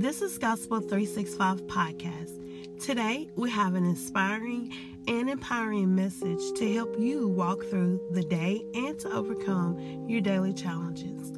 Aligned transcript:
This 0.00 0.22
is 0.22 0.38
Gospel 0.38 0.80
365 0.80 1.66
Podcast. 1.66 2.80
Today, 2.82 3.28
we 3.36 3.50
have 3.50 3.74
an 3.74 3.84
inspiring 3.84 4.72
and 5.06 5.28
empowering 5.28 5.94
message 5.94 6.40
to 6.56 6.72
help 6.72 6.98
you 6.98 7.28
walk 7.28 7.62
through 7.66 8.00
the 8.12 8.22
day 8.22 8.64
and 8.72 8.98
to 9.00 9.12
overcome 9.12 10.08
your 10.08 10.22
daily 10.22 10.54
challenges. 10.54 11.34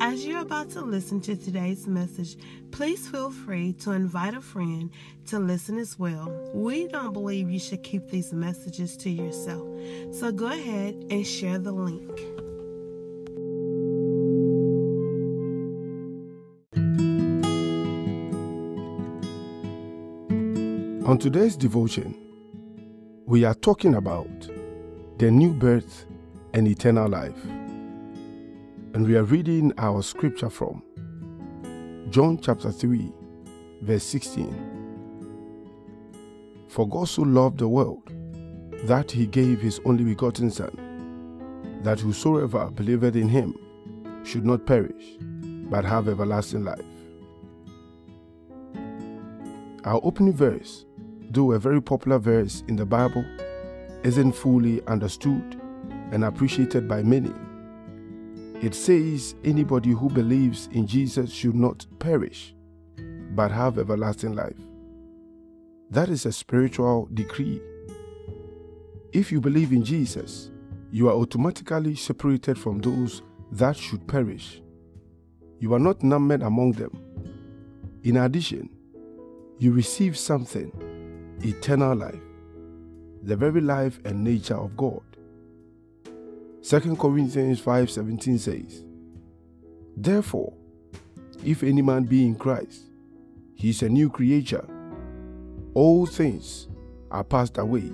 As 0.00 0.24
you're 0.24 0.42
about 0.42 0.70
to 0.70 0.82
listen 0.82 1.20
to 1.22 1.34
today's 1.34 1.88
message, 1.88 2.36
please 2.70 3.08
feel 3.08 3.32
free 3.32 3.72
to 3.80 3.90
invite 3.90 4.34
a 4.34 4.40
friend 4.40 4.88
to 5.26 5.40
listen 5.40 5.76
as 5.76 5.98
well. 5.98 6.30
We 6.54 6.86
don't 6.86 7.12
believe 7.12 7.50
you 7.50 7.58
should 7.58 7.82
keep 7.82 8.08
these 8.08 8.32
messages 8.32 8.96
to 8.98 9.10
yourself, 9.10 9.66
so 10.12 10.30
go 10.30 10.46
ahead 10.46 10.94
and 11.10 11.26
share 11.26 11.58
the 11.58 11.72
link. 11.72 12.45
On 21.06 21.16
today's 21.16 21.56
devotion, 21.56 22.16
we 23.26 23.44
are 23.44 23.54
talking 23.54 23.94
about 23.94 24.50
the 25.18 25.30
new 25.30 25.52
birth 25.52 26.04
and 26.52 26.66
eternal 26.66 27.08
life. 27.08 27.44
And 27.44 29.06
we 29.06 29.14
are 29.16 29.22
reading 29.22 29.72
our 29.78 30.02
scripture 30.02 30.50
from 30.50 30.82
John 32.10 32.40
chapter 32.42 32.72
3, 32.72 33.12
verse 33.82 34.02
16. 34.02 34.50
For 36.66 36.88
God 36.88 37.08
so 37.08 37.22
loved 37.22 37.58
the 37.58 37.68
world 37.68 38.12
that 38.88 39.08
he 39.08 39.26
gave 39.28 39.60
his 39.60 39.80
only 39.84 40.02
begotten 40.02 40.50
Son, 40.50 41.78
that 41.84 42.00
whosoever 42.00 42.68
believeth 42.72 43.14
in 43.14 43.28
him 43.28 43.54
should 44.24 44.44
not 44.44 44.66
perish, 44.66 45.18
but 45.70 45.84
have 45.84 46.08
everlasting 46.08 46.64
life. 46.64 46.82
Our 49.84 50.00
opening 50.02 50.34
verse 50.34 50.84
though 51.36 51.52
a 51.52 51.58
very 51.58 51.82
popular 51.82 52.18
verse 52.18 52.64
in 52.66 52.76
the 52.76 52.86
Bible, 52.86 53.24
isn't 54.02 54.32
fully 54.32 54.82
understood 54.86 55.60
and 56.10 56.24
appreciated 56.24 56.88
by 56.88 57.02
many. 57.02 57.32
It 58.62 58.74
says 58.74 59.34
anybody 59.44 59.90
who 59.90 60.08
believes 60.08 60.70
in 60.72 60.86
Jesus 60.86 61.30
should 61.30 61.54
not 61.54 61.84
perish, 61.98 62.54
but 63.34 63.50
have 63.50 63.78
everlasting 63.78 64.34
life. 64.34 64.56
That 65.90 66.08
is 66.08 66.24
a 66.24 66.32
spiritual 66.32 67.08
decree. 67.12 67.60
If 69.12 69.30
you 69.30 69.40
believe 69.40 69.72
in 69.72 69.84
Jesus, 69.84 70.50
you 70.90 71.08
are 71.10 71.14
automatically 71.14 71.96
separated 71.96 72.58
from 72.58 72.80
those 72.80 73.20
that 73.52 73.76
should 73.76 74.08
perish. 74.08 74.62
You 75.58 75.74
are 75.74 75.78
not 75.78 76.02
numbered 76.02 76.42
among 76.42 76.72
them. 76.72 76.98
In 78.04 78.16
addition, 78.16 78.70
you 79.58 79.72
receive 79.72 80.16
something 80.16 80.72
eternal 81.42 81.94
life, 81.94 82.20
the 83.22 83.36
very 83.36 83.60
life 83.60 84.00
and 84.04 84.22
nature 84.22 84.56
of 84.56 84.76
God. 84.76 85.02
2 86.62 86.96
Corinthians 86.96 87.60
5:17 87.60 88.38
says, 88.38 88.84
Therefore, 89.96 90.52
if 91.44 91.62
any 91.62 91.82
man 91.82 92.04
be 92.04 92.24
in 92.26 92.34
Christ, 92.34 92.86
he 93.54 93.70
is 93.70 93.82
a 93.82 93.88
new 93.88 94.10
creature. 94.10 94.66
All 95.74 96.06
things 96.06 96.68
are 97.10 97.24
passed 97.24 97.58
away. 97.58 97.90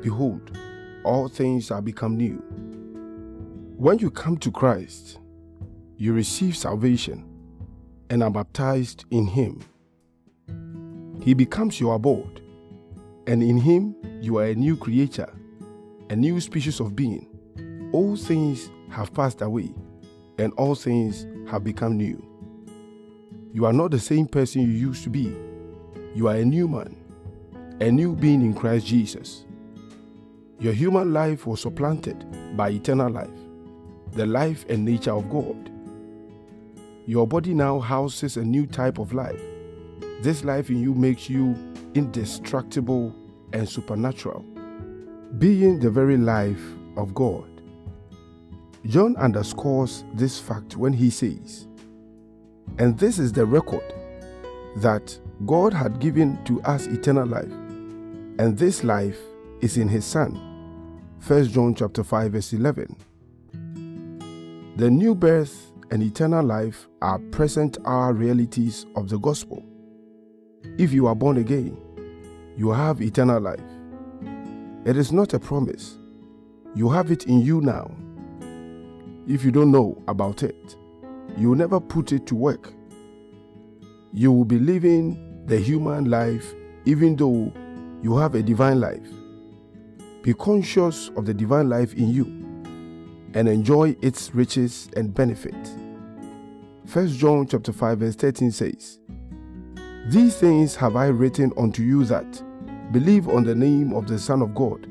Behold, 0.00 0.56
all 1.04 1.28
things 1.28 1.70
are 1.70 1.82
become 1.82 2.16
new. 2.16 2.36
When 3.76 3.98
you 3.98 4.10
come 4.10 4.36
to 4.38 4.50
Christ, 4.50 5.18
you 5.96 6.12
receive 6.12 6.56
salvation 6.56 7.24
and 8.10 8.22
are 8.22 8.30
baptized 8.30 9.04
in 9.10 9.26
him. 9.26 9.60
He 11.22 11.34
becomes 11.34 11.80
your 11.80 11.94
abode 11.94 12.43
and 13.26 13.42
in 13.42 13.56
him 13.58 13.94
you 14.20 14.38
are 14.38 14.46
a 14.46 14.54
new 14.54 14.76
creature, 14.76 15.32
a 16.10 16.16
new 16.16 16.40
species 16.40 16.80
of 16.80 16.94
being. 16.94 17.26
All 17.92 18.16
things 18.16 18.70
have 18.90 19.12
passed 19.14 19.40
away, 19.40 19.74
and 20.38 20.52
all 20.54 20.74
things 20.74 21.26
have 21.48 21.64
become 21.64 21.96
new. 21.96 22.22
You 23.52 23.66
are 23.66 23.72
not 23.72 23.90
the 23.92 24.00
same 24.00 24.26
person 24.26 24.62
you 24.62 24.68
used 24.68 25.04
to 25.04 25.10
be. 25.10 25.34
You 26.14 26.28
are 26.28 26.36
a 26.36 26.44
new 26.44 26.66
man, 26.68 26.96
a 27.80 27.90
new 27.90 28.14
being 28.14 28.42
in 28.42 28.54
Christ 28.54 28.86
Jesus. 28.86 29.44
Your 30.58 30.72
human 30.72 31.12
life 31.12 31.46
was 31.46 31.60
supplanted 31.60 32.24
by 32.56 32.70
eternal 32.70 33.10
life, 33.10 33.30
the 34.12 34.26
life 34.26 34.64
and 34.68 34.84
nature 34.84 35.12
of 35.12 35.30
God. 35.30 35.70
Your 37.06 37.26
body 37.26 37.54
now 37.54 37.80
houses 37.80 38.36
a 38.36 38.44
new 38.44 38.66
type 38.66 38.98
of 38.98 39.12
life. 39.12 39.40
This 40.24 40.42
life 40.42 40.70
in 40.70 40.80
you 40.80 40.94
makes 40.94 41.28
you 41.28 41.54
indestructible 41.92 43.14
and 43.52 43.68
supernatural, 43.68 44.40
being 45.36 45.78
the 45.78 45.90
very 45.90 46.16
life 46.16 46.62
of 46.96 47.12
God. 47.12 47.60
John 48.86 49.16
underscores 49.16 50.02
this 50.14 50.40
fact 50.40 50.78
when 50.78 50.94
he 50.94 51.10
says, 51.10 51.68
And 52.78 52.98
this 52.98 53.18
is 53.18 53.34
the 53.34 53.44
record 53.44 53.84
that 54.76 55.14
God 55.44 55.74
had 55.74 56.00
given 56.00 56.42
to 56.46 56.62
us 56.62 56.86
eternal 56.86 57.26
life, 57.26 57.52
and 58.38 58.56
this 58.56 58.82
life 58.82 59.18
is 59.60 59.76
in 59.76 59.88
his 59.88 60.06
Son. 60.06 60.32
1 61.26 61.48
John 61.48 61.74
chapter 61.74 62.02
5 62.02 62.32
verse 62.32 62.54
11. 62.54 62.96
The 64.76 64.90
new 64.90 65.14
birth 65.14 65.70
and 65.90 66.02
eternal 66.02 66.42
life 66.42 66.88
are 67.02 67.18
present 67.18 67.76
hour 67.84 68.14
realities 68.14 68.86
of 68.96 69.10
the 69.10 69.18
gospel. 69.18 69.62
If 70.78 70.92
you 70.92 71.06
are 71.06 71.14
born 71.14 71.36
again, 71.36 71.76
you 72.56 72.70
have 72.70 73.00
eternal 73.00 73.40
life. 73.40 73.60
It 74.84 74.96
is 74.96 75.12
not 75.12 75.34
a 75.34 75.40
promise. 75.40 75.96
You 76.74 76.88
have 76.90 77.10
it 77.10 77.24
in 77.24 77.40
you 77.40 77.60
now. 77.60 77.90
If 79.26 79.44
you 79.44 79.50
don't 79.50 79.70
know 79.70 80.02
about 80.08 80.42
it, 80.42 80.76
you 81.36 81.50
will 81.50 81.56
never 81.56 81.80
put 81.80 82.12
it 82.12 82.26
to 82.26 82.34
work. 82.34 82.72
You 84.12 84.30
will 84.30 84.44
be 84.44 84.58
living 84.58 85.46
the 85.46 85.58
human 85.58 86.10
life 86.10 86.54
even 86.84 87.16
though 87.16 87.52
you 88.02 88.16
have 88.16 88.34
a 88.34 88.42
divine 88.42 88.80
life. 88.80 89.08
Be 90.22 90.34
conscious 90.34 91.10
of 91.16 91.26
the 91.26 91.34
divine 91.34 91.68
life 91.68 91.94
in 91.94 92.10
you 92.10 92.24
and 93.34 93.48
enjoy 93.48 93.96
its 94.00 94.34
riches 94.34 94.88
and 94.96 95.14
benefit. 95.14 95.54
1 96.92 97.08
John 97.08 97.46
chapter 97.46 97.72
5 97.72 97.98
verse 97.98 98.16
13 98.16 98.50
says, 98.52 98.98
these 100.06 100.36
things 100.36 100.76
have 100.76 100.96
I 100.96 101.06
written 101.06 101.52
unto 101.56 101.82
you 101.82 102.04
that 102.04 102.42
believe 102.92 103.26
on 103.28 103.44
the 103.44 103.54
name 103.54 103.94
of 103.94 104.06
the 104.06 104.18
Son 104.18 104.42
of 104.42 104.54
God, 104.54 104.86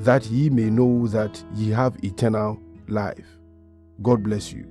that 0.00 0.26
ye 0.26 0.50
may 0.50 0.68
know 0.68 1.06
that 1.08 1.42
ye 1.54 1.70
have 1.70 1.96
eternal 2.04 2.60
life. 2.86 3.26
God 4.02 4.22
bless 4.22 4.52
you. 4.52 4.66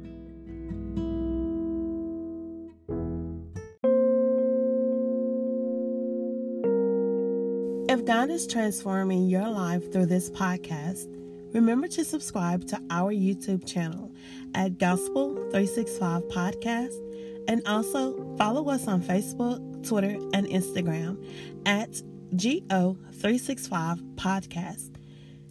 If 7.89 8.05
God 8.05 8.29
is 8.29 8.45
transforming 8.45 9.27
your 9.27 9.49
life 9.49 9.91
through 9.91 10.05
this 10.05 10.29
podcast, 10.29 11.07
remember 11.55 11.87
to 11.87 12.05
subscribe 12.05 12.67
to 12.67 12.79
our 12.91 13.11
YouTube 13.11 13.65
channel 13.65 14.11
at 14.53 14.77
Gospel 14.77 15.35
365 15.49 16.23
Podcast 16.23 17.01
and 17.47 17.61
also 17.67 18.35
follow 18.37 18.69
us 18.69 18.87
on 18.87 19.01
Facebook, 19.01 19.87
Twitter, 19.87 20.17
and 20.33 20.47
Instagram 20.47 21.23
at 21.65 21.91
GO365 22.35 24.15
Podcast. 24.15 24.95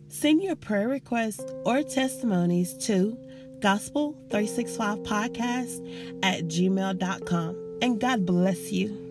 Send 0.09 0.43
your 0.43 0.57
prayer 0.57 0.89
requests 0.89 1.45
or 1.65 1.83
testimonies 1.83 2.75
to 2.87 3.19
Gospel365 3.61 5.05
Podcast 5.05 6.23
at 6.23 6.45
gmail.com. 6.45 7.79
And 7.83 8.01
God 8.01 8.25
bless 8.27 8.71
you. 8.71 9.04